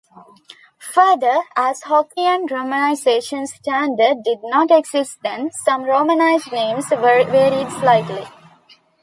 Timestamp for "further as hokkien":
0.93-2.49